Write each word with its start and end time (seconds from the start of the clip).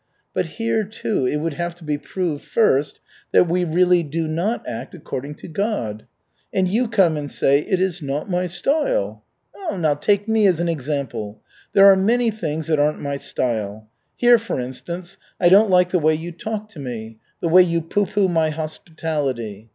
But 0.33 0.47
here, 0.57 0.83
too, 0.83 1.27
it 1.27 1.35
would 1.37 1.53
have 1.53 1.75
to 1.75 1.83
be 1.83 1.95
proved 1.95 2.43
first 2.43 2.99
that 3.33 3.47
we 3.47 3.63
really 3.63 4.01
do 4.01 4.27
not 4.27 4.67
act 4.67 4.95
according 4.95 5.35
to 5.35 5.47
God. 5.47 6.07
And 6.51 6.67
you 6.67 6.87
come 6.87 7.17
and 7.17 7.31
say, 7.31 7.59
'It 7.59 7.79
is 7.79 8.01
not 8.01 8.27
my 8.27 8.47
style.' 8.47 9.23
Now, 9.71 9.93
take 9.93 10.27
me 10.27 10.47
as 10.47 10.59
an 10.59 10.67
example. 10.69 11.39
There 11.73 11.85
are 11.85 11.95
many 11.95 12.31
things 12.31 12.65
that 12.65 12.79
aren't 12.79 12.99
my 12.99 13.17
style. 13.17 13.91
Here, 14.17 14.39
for 14.39 14.59
instance, 14.59 15.17
I 15.39 15.49
don't 15.49 15.69
like 15.69 15.91
the 15.91 15.99
way 15.99 16.15
you 16.15 16.31
talk 16.31 16.67
to 16.69 16.79
me, 16.79 17.17
the 17.39 17.47
way 17.49 17.61
you 17.61 17.79
pooh 17.79 18.07
pooh 18.07 18.27
my 18.27 18.49
hospitality. 18.49 19.69